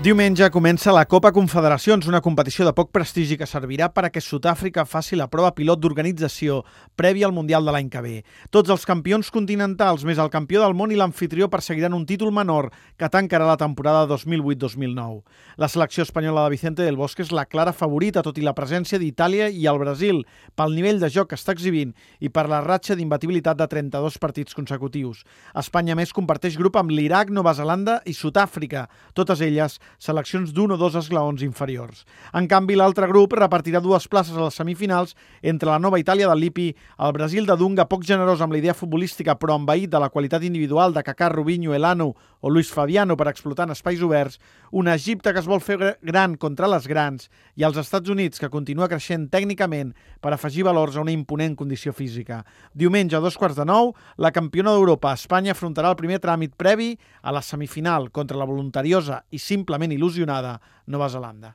Diumenge 0.00 0.46
comença 0.48 0.94
la 0.96 1.02
Copa 1.04 1.28
Confederacions, 1.28 2.06
una 2.08 2.22
competició 2.24 2.64
de 2.64 2.72
poc 2.72 2.88
prestigi 2.88 3.36
que 3.36 3.44
servirà 3.44 3.90
per 3.92 4.06
a 4.06 4.08
que 4.08 4.22
Sud-àfrica 4.24 4.86
faci 4.88 5.12
la 5.18 5.26
prova 5.28 5.50
pilot 5.52 5.76
d'organització 5.82 6.62
prèvia 6.96 7.26
al 7.28 7.34
Mundial 7.36 7.66
de 7.68 7.74
l'any 7.74 7.90
que 7.92 8.00
ve. 8.00 8.12
Tots 8.48 8.72
els 8.72 8.86
campions 8.88 9.28
continentals, 9.28 10.06
més 10.08 10.16
el 10.16 10.30
campió 10.32 10.62
del 10.62 10.72
món 10.72 10.88
i 10.88 10.96
l'anfitrió 10.96 11.50
perseguiran 11.52 11.92
un 11.92 12.06
títol 12.08 12.32
menor 12.32 12.70
que 12.96 13.10
tancarà 13.12 13.44
la 13.44 13.58
temporada 13.60 14.06
2008-2009. 14.14 15.20
La 15.60 15.68
selecció 15.68 16.08
espanyola 16.08 16.46
de 16.46 16.54
Vicente 16.56 16.80
del 16.80 16.96
Bosque 16.96 17.20
és 17.20 17.34
la 17.36 17.44
clara 17.44 17.76
favorita, 17.76 18.24
tot 18.24 18.40
i 18.40 18.46
la 18.46 18.56
presència 18.56 18.96
d'Itàlia 18.96 19.50
i 19.52 19.68
el 19.68 19.82
Brasil, 19.84 20.24
pel 20.56 20.72
nivell 20.80 21.04
de 21.04 21.12
joc 21.12 21.34
que 21.34 21.36
està 21.36 21.52
exhibint 21.52 21.92
i 22.24 22.32
per 22.32 22.46
la 22.48 22.62
ratxa 22.64 22.96
d'imbatibilitat 22.96 23.60
de 23.60 23.68
32 23.68 24.16
partits 24.16 24.56
consecutius. 24.56 25.26
Espanya, 25.52 25.92
més, 25.92 26.16
comparteix 26.16 26.56
grup 26.56 26.80
amb 26.80 26.96
l'Iraq, 26.96 27.28
Nova 27.28 27.52
Zelanda 27.52 28.00
i 28.08 28.16
Sud-àfrica, 28.16 28.88
totes 29.12 29.44
elles 29.44 29.76
seleccions 29.98 30.52
d'un 30.54 30.74
o 30.74 30.78
dos 30.78 30.94
esglaons 30.94 31.42
inferiors. 31.42 32.04
En 32.34 32.46
canvi, 32.48 32.76
l'altre 32.78 33.08
grup 33.10 33.34
repartirà 33.38 33.80
dues 33.80 34.06
places 34.08 34.36
a 34.36 34.46
les 34.46 34.54
semifinals 34.54 35.16
entre 35.42 35.70
la 35.70 35.78
nova 35.78 35.98
Itàlia 35.98 36.28
de 36.28 36.36
Lippi, 36.36 36.68
el 36.98 37.12
Brasil 37.16 37.46
de 37.46 37.56
Dunga, 37.56 37.88
poc 37.88 38.04
generós 38.06 38.40
amb 38.40 38.52
la 38.52 38.60
idea 38.60 38.76
futbolística 38.76 39.34
però 39.40 39.56
envaït 39.58 39.90
de 39.90 40.00
la 40.00 40.10
qualitat 40.12 40.44
individual 40.44 40.94
de 40.94 41.02
Kaká, 41.02 41.30
Rubinho, 41.32 41.74
Elano 41.74 42.14
o 42.40 42.50
Luis 42.50 42.70
Fabiano 42.72 43.16
per 43.16 43.28
explotar 43.28 43.66
en 43.66 43.72
espais 43.72 44.00
oberts, 44.02 44.40
un 44.70 44.88
Egipte 44.88 45.32
que 45.32 45.40
es 45.40 45.48
vol 45.48 45.60
fer 45.60 45.98
gran 46.00 46.36
contra 46.36 46.68
les 46.70 46.86
grans 46.88 47.28
i 47.56 47.64
els 47.66 47.76
Estats 47.80 48.08
Units 48.08 48.40
que 48.40 48.48
continua 48.52 48.88
creixent 48.88 49.28
tècnicament 49.32 49.92
per 50.20 50.32
afegir 50.32 50.64
valors 50.64 50.96
a 50.96 51.04
una 51.04 51.12
imponent 51.12 51.56
condició 51.56 51.92
física. 51.92 52.44
Diumenge 52.72 53.16
a 53.16 53.20
dos 53.20 53.36
quarts 53.36 53.56
de 53.56 53.66
nou, 53.68 53.94
la 54.16 54.32
campiona 54.32 54.72
d'Europa, 54.72 55.12
Espanya, 55.16 55.52
afrontarà 55.52 55.92
el 55.92 55.98
primer 56.00 56.20
tràmit 56.20 56.56
previ 56.56 56.94
a 57.22 57.32
la 57.32 57.42
semifinal 57.42 58.10
contra 58.10 58.38
la 58.38 58.48
voluntariosa 58.48 59.22
i 59.30 59.38
simplement 59.38 59.79
il·lusionada 59.88 60.60
Nova 60.92 61.08
Zelanda. 61.08 61.54